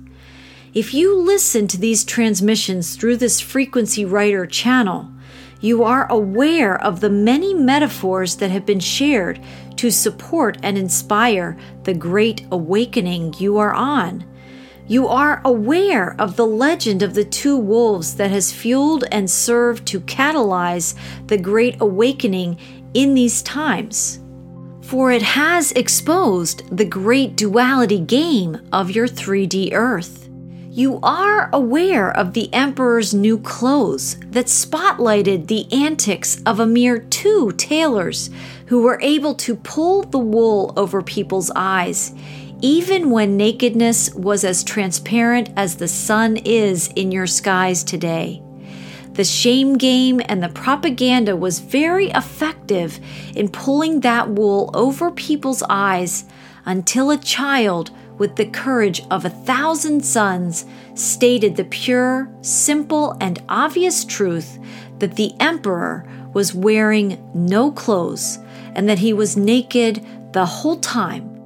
If 0.76 0.92
you 0.92 1.16
listen 1.16 1.66
to 1.68 1.80
these 1.80 2.04
transmissions 2.04 2.96
through 2.96 3.16
this 3.16 3.40
frequency 3.40 4.04
writer 4.04 4.44
channel, 4.44 5.10
you 5.62 5.82
are 5.82 6.06
aware 6.12 6.78
of 6.82 7.00
the 7.00 7.08
many 7.08 7.54
metaphors 7.54 8.36
that 8.36 8.50
have 8.50 8.66
been 8.66 8.78
shared 8.78 9.40
to 9.76 9.90
support 9.90 10.58
and 10.62 10.76
inspire 10.76 11.56
the 11.84 11.94
great 11.94 12.46
awakening 12.50 13.34
you 13.38 13.56
are 13.56 13.72
on. 13.72 14.22
You 14.86 15.08
are 15.08 15.40
aware 15.46 16.14
of 16.20 16.36
the 16.36 16.46
legend 16.46 17.02
of 17.02 17.14
the 17.14 17.24
two 17.24 17.56
wolves 17.56 18.14
that 18.16 18.30
has 18.30 18.52
fueled 18.52 19.04
and 19.10 19.30
served 19.30 19.86
to 19.86 20.00
catalyze 20.00 20.94
the 21.26 21.38
great 21.38 21.80
awakening 21.80 22.58
in 22.92 23.14
these 23.14 23.40
times. 23.40 24.20
For 24.82 25.10
it 25.10 25.22
has 25.22 25.72
exposed 25.72 26.64
the 26.76 26.84
great 26.84 27.34
duality 27.34 27.98
game 27.98 28.68
of 28.74 28.90
your 28.90 29.08
3D 29.08 29.72
Earth. 29.72 30.25
You 30.76 31.00
are 31.02 31.48
aware 31.54 32.14
of 32.14 32.34
the 32.34 32.52
Emperor's 32.52 33.14
new 33.14 33.38
clothes 33.38 34.18
that 34.26 34.44
spotlighted 34.44 35.46
the 35.46 35.72
antics 35.72 36.42
of 36.44 36.60
a 36.60 36.66
mere 36.66 36.98
two 36.98 37.52
tailors 37.52 38.28
who 38.66 38.82
were 38.82 39.00
able 39.00 39.34
to 39.36 39.56
pull 39.56 40.02
the 40.02 40.18
wool 40.18 40.74
over 40.76 41.00
people's 41.00 41.50
eyes, 41.56 42.12
even 42.60 43.08
when 43.08 43.38
nakedness 43.38 44.12
was 44.16 44.44
as 44.44 44.62
transparent 44.62 45.48
as 45.56 45.76
the 45.76 45.88
sun 45.88 46.36
is 46.44 46.88
in 46.88 47.10
your 47.10 47.26
skies 47.26 47.82
today. 47.82 48.42
The 49.14 49.24
shame 49.24 49.78
game 49.78 50.20
and 50.26 50.42
the 50.42 50.50
propaganda 50.50 51.36
was 51.36 51.58
very 51.58 52.08
effective 52.10 53.00
in 53.34 53.48
pulling 53.48 54.00
that 54.00 54.28
wool 54.28 54.70
over 54.74 55.10
people's 55.10 55.62
eyes 55.70 56.26
until 56.66 57.10
a 57.10 57.16
child 57.16 57.92
with 58.18 58.36
the 58.36 58.46
courage 58.46 59.02
of 59.10 59.24
a 59.24 59.30
thousand 59.30 60.04
suns, 60.04 60.64
stated 60.94 61.56
the 61.56 61.64
pure, 61.64 62.30
simple, 62.40 63.16
and 63.20 63.42
obvious 63.48 64.04
truth 64.04 64.58
that 64.98 65.16
the 65.16 65.32
emperor 65.40 66.08
was 66.32 66.54
wearing 66.54 67.22
no 67.34 67.70
clothes 67.72 68.38
and 68.74 68.88
that 68.88 68.98
he 68.98 69.12
was 69.12 69.36
naked 69.36 70.04
the 70.32 70.46
whole 70.46 70.76
time. 70.76 71.36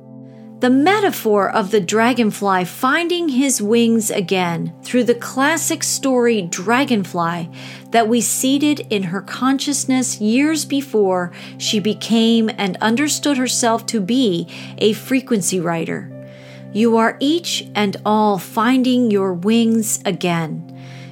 The 0.60 0.68
metaphor 0.68 1.48
of 1.50 1.70
the 1.70 1.80
dragonfly 1.80 2.66
finding 2.66 3.30
his 3.30 3.62
wings 3.62 4.10
again 4.10 4.74
through 4.82 5.04
the 5.04 5.14
classic 5.14 5.82
story 5.82 6.42
Dragonfly 6.42 7.48
that 7.92 8.08
we 8.08 8.20
seeded 8.20 8.80
in 8.90 9.04
her 9.04 9.22
consciousness 9.22 10.20
years 10.20 10.66
before 10.66 11.32
she 11.56 11.80
became 11.80 12.50
and 12.58 12.76
understood 12.82 13.38
herself 13.38 13.86
to 13.86 14.02
be 14.02 14.48
a 14.76 14.92
frequency 14.92 15.58
writer. 15.60 16.09
You 16.72 16.98
are 16.98 17.16
each 17.18 17.68
and 17.74 17.96
all 18.04 18.38
finding 18.38 19.10
your 19.10 19.34
wings 19.34 20.00
again. 20.04 20.66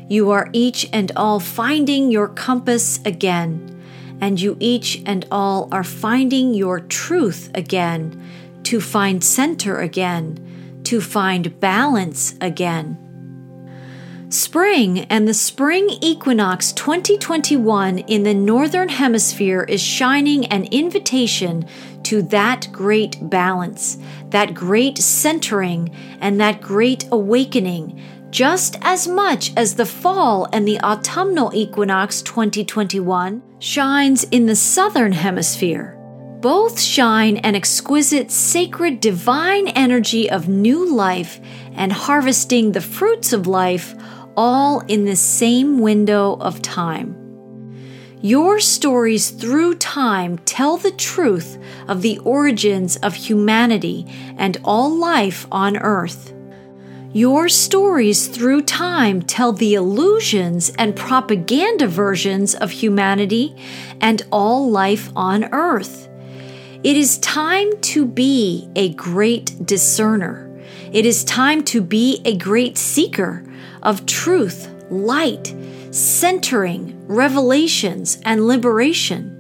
You 0.09 0.31
are 0.31 0.49
each 0.53 0.88
and 0.92 1.11
all 1.16 1.40
finding 1.40 2.12
your 2.12 2.29
compass 2.29 3.01
again. 3.05 3.75
And 4.21 4.40
you 4.40 4.57
each 4.61 5.03
and 5.05 5.27
all 5.33 5.68
are 5.73 5.83
finding 5.83 6.55
your 6.55 6.81
truth 6.81 7.51
again, 7.55 8.23
to 8.64 8.81
find 8.81 9.23
center 9.23 9.81
again, 9.81 10.81
to 10.85 11.01
find 11.01 11.59
balance 11.59 12.37
again. 12.40 12.97
Spring 14.31 15.01
and 15.11 15.27
the 15.27 15.35
spring 15.35 15.88
equinox 16.03 16.73
2021 16.73 17.99
in 18.01 18.25
the 18.25 18.35
Northern 18.35 18.90
Hemisphere 18.90 19.62
is 19.62 19.81
shining 19.81 20.44
an 20.47 20.64
invitation 20.64 21.66
to 22.09 22.23
that 22.23 22.66
great 22.73 23.18
balance, 23.29 23.99
that 24.31 24.55
great 24.55 24.97
centering, 24.97 25.94
and 26.23 26.40
that 26.40 26.62
great 26.62 27.07
awakening, 27.12 28.01
just 28.31 28.79
as 28.81 29.07
much 29.07 29.53
as 29.59 29.75
the 29.75 29.85
fall 29.85 30.49
and 30.51 30.66
the 30.66 30.81
autumnal 30.81 31.51
equinox 31.55 32.23
2021 32.23 33.42
shines 33.59 34.25
in 34.25 34.47
the 34.47 34.57
Southern 34.57 35.12
Hemisphere. 35.12 35.99
Both 36.40 36.81
shine 36.81 37.37
an 37.38 37.55
exquisite, 37.55 38.31
sacred, 38.31 39.01
divine 39.01 39.68
energy 39.68 40.31
of 40.31 40.49
new 40.49 40.90
life 40.90 41.38
and 41.75 41.92
harvesting 41.92 42.73
the 42.73 42.81
fruits 42.81 43.35
of 43.35 43.47
life 43.47 43.94
all 44.35 44.81
in 44.88 45.05
the 45.05 45.16
same 45.16 45.81
window 45.81 46.38
of 46.40 46.62
time. 46.62 47.17
Your 48.20 48.59
stories 48.59 49.31
through 49.31 49.76
time 49.76 50.38
tell 50.38 50.76
the 50.76 50.90
truth 50.90 51.57
of 51.87 52.02
the 52.02 52.18
origins 52.18 52.96
of 52.96 53.14
humanity 53.14 54.07
and 54.37 54.57
all 54.64 54.90
life 54.90 55.46
on 55.52 55.76
earth. 55.76 56.35
Your 57.12 57.48
stories 57.48 58.26
through 58.26 58.62
time 58.62 59.22
tell 59.22 59.52
the 59.52 59.74
illusions 59.74 60.70
and 60.70 60.96
propaganda 60.96 61.87
versions 61.87 62.57
of 62.57 62.72
humanity 62.72 63.54
and 64.00 64.20
all 64.33 64.68
life 64.68 65.11
on 65.14 65.44
earth. 65.54 66.09
It 66.83 66.96
is 66.96 67.18
time 67.18 67.70
to 67.83 68.04
be 68.04 68.68
a 68.74 68.94
great 68.94 69.64
discerner. 69.64 70.61
It 70.92 71.07
is 71.07 71.22
time 71.22 71.62
to 71.64 71.81
be 71.81 72.20
a 72.24 72.37
great 72.37 72.76
seeker 72.76 73.44
of 73.81 74.07
truth, 74.07 74.68
light, 74.90 75.54
centering, 75.90 77.07
revelations, 77.07 78.18
and 78.24 78.46
liberation. 78.46 79.35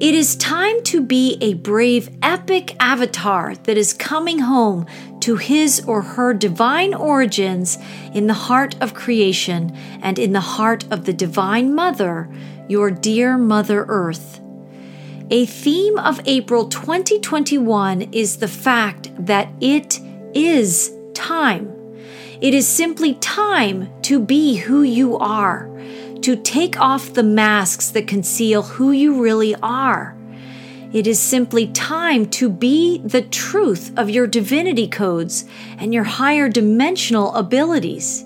It 0.00 0.14
is 0.14 0.34
time 0.36 0.82
to 0.84 1.00
be 1.00 1.38
a 1.40 1.54
brave, 1.54 2.10
epic 2.22 2.74
avatar 2.80 3.54
that 3.54 3.76
is 3.76 3.92
coming 3.92 4.40
home 4.40 4.86
to 5.20 5.36
his 5.36 5.84
or 5.86 6.02
her 6.02 6.34
divine 6.34 6.92
origins 6.92 7.78
in 8.12 8.26
the 8.26 8.34
heart 8.34 8.74
of 8.80 8.94
creation 8.94 9.70
and 10.02 10.18
in 10.18 10.32
the 10.32 10.40
heart 10.40 10.84
of 10.90 11.04
the 11.04 11.12
Divine 11.12 11.72
Mother, 11.74 12.28
your 12.68 12.90
dear 12.90 13.38
Mother 13.38 13.84
Earth. 13.86 14.40
A 15.30 15.46
theme 15.46 15.98
of 15.98 16.20
April 16.26 16.68
2021 16.68 18.02
is 18.12 18.38
the 18.38 18.48
fact 18.48 19.10
that 19.24 19.48
it 19.60 20.00
is 20.34 20.92
time. 21.14 21.81
It 22.42 22.54
is 22.54 22.66
simply 22.66 23.14
time 23.14 23.88
to 24.02 24.18
be 24.18 24.56
who 24.56 24.82
you 24.82 25.16
are, 25.16 25.70
to 26.22 26.34
take 26.34 26.76
off 26.80 27.12
the 27.12 27.22
masks 27.22 27.90
that 27.90 28.08
conceal 28.08 28.62
who 28.62 28.90
you 28.90 29.22
really 29.22 29.54
are. 29.62 30.16
It 30.92 31.06
is 31.06 31.20
simply 31.20 31.68
time 31.68 32.28
to 32.30 32.48
be 32.48 32.98
the 33.04 33.22
truth 33.22 33.96
of 33.96 34.10
your 34.10 34.26
divinity 34.26 34.88
codes 34.88 35.44
and 35.78 35.94
your 35.94 36.02
higher 36.02 36.48
dimensional 36.48 37.32
abilities, 37.36 38.24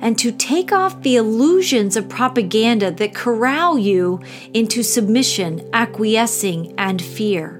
and 0.00 0.16
to 0.20 0.30
take 0.30 0.70
off 0.70 1.02
the 1.02 1.16
illusions 1.16 1.96
of 1.96 2.08
propaganda 2.08 2.92
that 2.92 3.12
corral 3.12 3.76
you 3.76 4.20
into 4.54 4.84
submission, 4.84 5.68
acquiescing, 5.72 6.74
and 6.78 7.02
fear. 7.02 7.57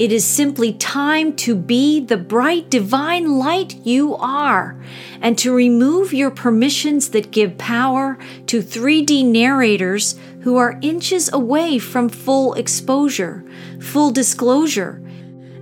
It 0.00 0.12
is 0.12 0.24
simply 0.24 0.72
time 0.72 1.36
to 1.44 1.54
be 1.54 2.00
the 2.00 2.16
bright 2.16 2.70
divine 2.70 3.38
light 3.38 3.74
you 3.84 4.16
are 4.16 4.82
and 5.20 5.36
to 5.36 5.54
remove 5.54 6.14
your 6.14 6.30
permissions 6.30 7.10
that 7.10 7.30
give 7.30 7.58
power 7.58 8.16
to 8.46 8.62
3D 8.62 9.26
narrators 9.26 10.18
who 10.40 10.56
are 10.56 10.78
inches 10.80 11.30
away 11.30 11.78
from 11.78 12.08
full 12.08 12.54
exposure, 12.54 13.44
full 13.78 14.10
disclosure, 14.10 15.02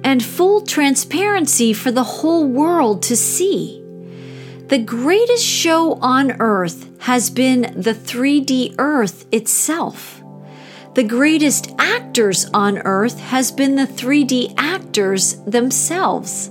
and 0.04 0.24
full 0.24 0.60
transparency 0.60 1.72
for 1.72 1.90
the 1.90 2.04
whole 2.04 2.46
world 2.46 3.02
to 3.02 3.16
see. 3.16 3.82
The 4.68 4.78
greatest 4.78 5.44
show 5.44 5.94
on 5.94 6.40
earth 6.40 6.88
has 7.00 7.28
been 7.28 7.62
the 7.74 7.92
3D 7.92 8.76
earth 8.78 9.26
itself. 9.32 10.22
The 10.98 11.04
greatest 11.04 11.72
actors 11.78 12.46
on 12.52 12.78
earth 12.78 13.20
has 13.20 13.52
been 13.52 13.76
the 13.76 13.86
3D 13.86 14.54
actors 14.58 15.34
themselves. 15.42 16.50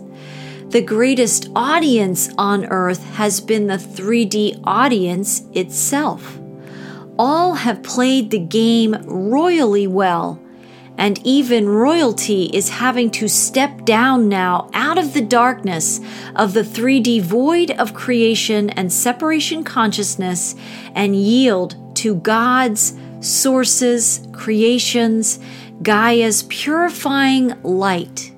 The 0.70 0.82
greatest 0.82 1.50
audience 1.54 2.30
on 2.38 2.64
earth 2.68 3.04
has 3.16 3.42
been 3.42 3.68
the 3.68 3.74
3D 3.74 4.62
audience 4.64 5.44
itself. 5.52 6.40
All 7.20 7.56
have 7.56 7.84
played 7.84 8.32
the 8.32 8.40
game 8.40 8.96
royally 9.04 9.86
well 9.86 10.42
and 10.98 11.20
even 11.26 11.68
royalty 11.68 12.46
is 12.54 12.70
having 12.70 13.12
to 13.12 13.28
step 13.28 13.84
down 13.84 14.30
now 14.30 14.70
out 14.74 14.98
of 14.98 15.14
the 15.14 15.22
darkness 15.22 16.00
of 16.38 16.54
the 16.54 16.64
3D 16.64 17.22
void 17.22 17.72
of 17.72 17.94
creation 17.94 18.70
and 18.70 18.94
separation 18.94 19.66
consciousness 19.66 20.56
and 20.96 21.18
yield 21.18 21.76
to 21.98 22.16
God's 22.16 22.94
sources, 23.20 24.28
creations, 24.32 25.40
Gaia's 25.82 26.44
purifying 26.44 27.54
light. 27.64 28.34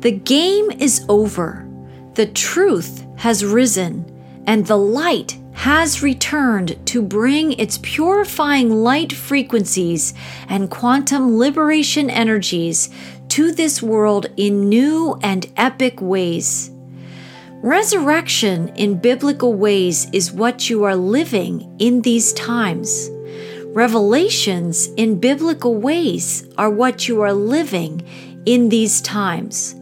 The 0.00 0.12
game 0.12 0.70
is 0.70 1.04
over. 1.08 1.68
The 2.14 2.26
truth 2.26 3.04
has 3.16 3.44
risen, 3.44 4.04
and 4.46 4.66
the 4.66 4.78
light 4.78 5.38
has 5.52 6.02
returned 6.02 6.78
to 6.86 7.02
bring 7.02 7.52
its 7.52 7.78
purifying 7.82 8.70
light 8.70 9.12
frequencies 9.12 10.14
and 10.48 10.70
quantum 10.70 11.36
liberation 11.36 12.08
energies 12.08 12.90
to 13.28 13.50
this 13.52 13.82
world 13.82 14.26
in 14.36 14.68
new 14.68 15.18
and 15.22 15.50
epic 15.56 16.00
ways. 16.00 16.70
Resurrection 17.60 18.68
in 18.76 19.00
biblical 19.00 19.52
ways 19.52 20.08
is 20.12 20.32
what 20.32 20.70
you 20.70 20.84
are 20.84 20.94
living 20.94 21.74
in 21.80 22.02
these 22.02 22.32
times. 22.34 23.10
Revelations 23.78 24.88
in 24.96 25.20
biblical 25.20 25.76
ways 25.76 26.44
are 26.58 26.68
what 26.68 27.06
you 27.06 27.20
are 27.20 27.32
living 27.32 28.02
in 28.44 28.70
these 28.70 29.00
times. 29.00 29.76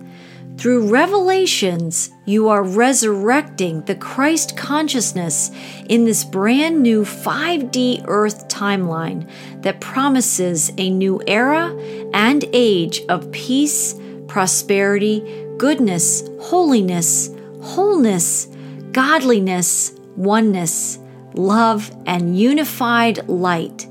Through 0.58 0.90
revelations, 0.90 2.10
you 2.26 2.50
are 2.50 2.62
resurrecting 2.62 3.86
the 3.86 3.94
Christ 3.94 4.54
consciousness 4.54 5.50
in 5.88 6.04
this 6.04 6.24
brand 6.24 6.82
new 6.82 7.04
5D 7.04 8.04
Earth 8.06 8.48
timeline 8.48 9.30
that 9.62 9.80
promises 9.80 10.70
a 10.76 10.90
new 10.90 11.22
era 11.26 11.74
and 12.12 12.44
age 12.52 13.00
of 13.08 13.32
peace, 13.32 13.94
prosperity, 14.28 15.24
goodness, 15.56 16.22
holiness, 16.38 17.30
wholeness, 17.62 18.46
godliness, 18.92 19.92
oneness, 20.16 20.98
love, 21.36 21.94
and 22.06 22.38
unified 22.38 23.28
light. 23.28 23.86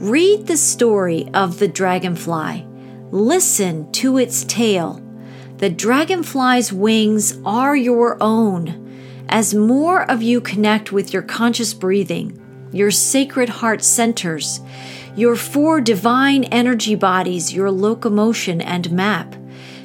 Read 0.00 0.46
the 0.46 0.56
story 0.56 1.28
of 1.34 1.58
the 1.58 1.68
dragonfly. 1.68 2.66
Listen 3.10 3.90
to 3.92 4.18
its 4.18 4.44
tale 4.44 5.02
the 5.60 5.68
dragonfly's 5.68 6.72
wings 6.72 7.38
are 7.44 7.76
your 7.76 8.16
own. 8.18 9.26
As 9.28 9.54
more 9.54 10.10
of 10.10 10.22
you 10.22 10.40
connect 10.40 10.90
with 10.90 11.12
your 11.12 11.20
conscious 11.20 11.74
breathing, 11.74 12.40
your 12.72 12.90
sacred 12.90 13.50
heart 13.50 13.84
centers, 13.84 14.60
your 15.14 15.36
four 15.36 15.82
divine 15.82 16.44
energy 16.44 16.94
bodies, 16.94 17.52
your 17.52 17.70
locomotion 17.70 18.62
and 18.62 18.90
map, 18.90 19.36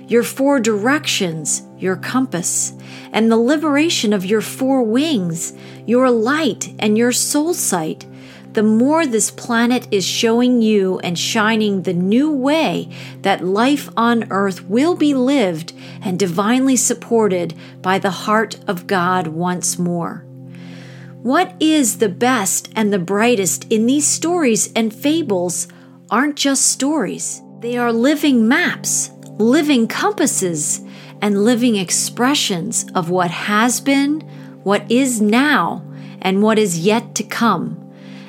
your 0.07 0.23
four 0.23 0.61
directions, 0.61 1.64
your 1.77 1.95
compass, 1.95 2.73
and 3.11 3.31
the 3.31 3.37
liberation 3.37 4.13
of 4.13 4.25
your 4.25 4.41
four 4.41 4.83
wings, 4.83 5.53
your 5.85 6.09
light 6.09 6.73
and 6.79 6.97
your 6.97 7.11
soul 7.11 7.53
sight, 7.53 8.05
the 8.53 8.63
more 8.63 9.05
this 9.05 9.31
planet 9.31 9.85
is 9.91 10.05
showing 10.05 10.61
you 10.61 10.97
and 10.99 11.19
shining 11.19 11.81
the 11.81 11.93
new 11.93 12.31
way 12.31 12.89
that 13.21 13.43
life 13.43 13.89
on 13.97 14.31
earth 14.31 14.63
will 14.63 14.95
be 14.95 15.13
lived 15.13 15.73
and 16.01 16.17
divinely 16.17 16.77
supported 16.77 17.53
by 17.81 17.99
the 17.99 18.11
heart 18.11 18.57
of 18.65 18.87
God 18.87 19.27
once 19.27 19.77
more. 19.77 20.25
What 21.21 21.53
is 21.59 21.97
the 21.97 22.07
best 22.07 22.71
and 22.75 22.93
the 22.93 22.99
brightest 22.99 23.69
in 23.71 23.87
these 23.87 24.07
stories 24.07 24.71
and 24.73 24.93
fables 24.93 25.67
aren't 26.09 26.37
just 26.37 26.67
stories, 26.67 27.41
they 27.59 27.77
are 27.77 27.91
living 27.91 28.47
maps, 28.47 29.09
living 29.37 29.87
compasses, 29.87 30.81
and 31.21 31.43
living 31.43 31.75
expressions 31.75 32.85
of 32.93 33.09
what 33.09 33.31
has 33.31 33.81
been, 33.81 34.21
what 34.63 34.89
is 34.91 35.21
now, 35.21 35.83
and 36.21 36.41
what 36.41 36.57
is 36.57 36.79
yet 36.79 37.15
to 37.15 37.23
come. 37.23 37.81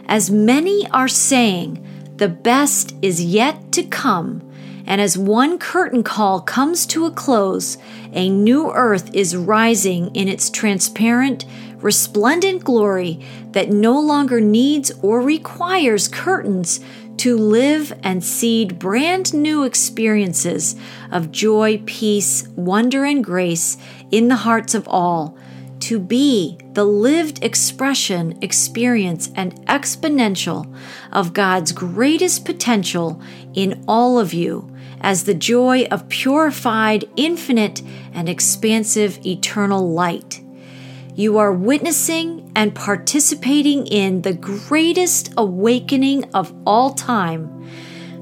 As 0.06 0.30
many 0.30 0.88
are 0.90 1.08
saying, 1.08 1.82
the 2.16 2.28
best 2.28 2.94
is 3.02 3.24
yet 3.24 3.72
to 3.72 3.82
come, 3.82 4.42
and 4.86 5.00
as 5.00 5.18
one 5.18 5.58
curtain 5.58 6.02
call 6.02 6.40
comes 6.40 6.86
to 6.86 7.06
a 7.06 7.10
close, 7.10 7.76
a 8.12 8.28
new 8.30 8.70
earth 8.70 9.14
is 9.14 9.36
rising 9.36 10.14
in 10.14 10.28
its 10.28 10.48
transparent, 10.48 11.44
resplendent 11.78 12.64
glory 12.64 13.20
that 13.50 13.70
no 13.70 14.00
longer 14.00 14.40
needs 14.40 14.92
or 15.02 15.20
requires 15.20 16.08
curtains 16.08 16.80
to 17.18 17.36
live 17.36 17.92
and 18.02 18.22
seed 18.22 18.78
brand 18.78 19.32
new 19.34 19.64
experiences 19.64 20.76
of 21.10 21.32
joy, 21.32 21.82
peace, 21.86 22.48
wonder, 22.56 23.04
and 23.04 23.24
grace 23.24 23.76
in 24.10 24.28
the 24.28 24.36
hearts 24.36 24.74
of 24.74 24.86
all 24.88 25.36
to 25.80 25.98
be 25.98 26.58
the 26.72 26.84
lived 26.84 27.44
expression, 27.44 28.36
experience, 28.42 29.30
and 29.34 29.54
exponential 29.66 30.74
of 31.12 31.32
God's 31.32 31.72
greatest 31.72 32.44
potential 32.44 33.20
in 33.54 33.84
all 33.86 34.18
of 34.18 34.34
you 34.34 34.74
as 35.00 35.24
the 35.24 35.34
joy 35.34 35.84
of 35.84 36.08
purified, 36.08 37.04
infinite, 37.16 37.82
and 38.12 38.28
expansive 38.28 39.24
eternal 39.24 39.88
light. 39.92 40.40
You 41.14 41.38
are 41.38 41.52
witnessing 41.52 42.45
and 42.56 42.74
participating 42.74 43.86
in 43.86 44.22
the 44.22 44.32
greatest 44.32 45.32
awakening 45.36 46.24
of 46.32 46.52
all 46.66 46.94
time. 46.94 47.52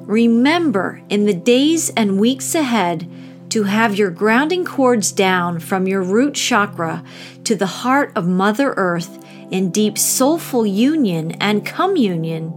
Remember, 0.06 1.00
in 1.08 1.24
the 1.24 1.32
days 1.32 1.88
and 1.90 2.20
weeks 2.20 2.54
ahead, 2.54 3.08
to 3.50 3.62
have 3.62 3.94
your 3.94 4.10
grounding 4.10 4.64
cords 4.64 5.12
down 5.12 5.60
from 5.60 5.86
your 5.86 6.02
root 6.02 6.34
chakra 6.34 7.04
to 7.44 7.54
the 7.54 7.66
heart 7.66 8.12
of 8.16 8.26
Mother 8.26 8.74
Earth 8.76 9.24
in 9.52 9.70
deep 9.70 9.96
soulful 9.96 10.66
union 10.66 11.30
and 11.40 11.64
communion, 11.64 12.52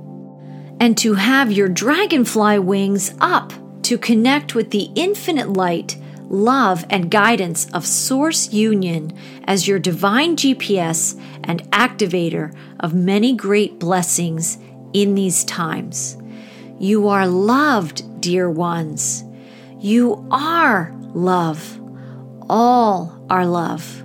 and 0.80 0.98
to 0.98 1.14
have 1.14 1.52
your 1.52 1.70
dragonfly 1.70 2.58
wings 2.58 3.14
up 3.22 3.54
to 3.84 4.00
connect 4.00 4.56
with 4.56 4.72
the 4.72 4.90
infinite 4.96 5.54
light, 5.54 5.96
love, 6.30 6.86
and 6.90 7.12
guidance 7.12 7.70
of 7.74 7.86
Source 7.86 8.52
Union 8.54 9.18
as 9.46 9.68
your 9.68 9.80
divine 9.80 10.36
GPS 10.36 11.20
and 11.44 11.64
activator 11.72 12.56
of 12.80 12.94
many 12.94 13.36
great 13.36 13.80
blessings 13.80 14.58
in 14.94 15.16
these 15.16 15.44
times. 15.44 16.18
You 16.80 17.08
are 17.08 17.28
loved, 17.28 18.22
dear 18.22 18.50
ones. 18.50 19.24
You 19.80 20.28
are 20.32 20.94
love. 21.14 21.80
All 22.50 23.26
are 23.30 23.46
love. 23.46 24.04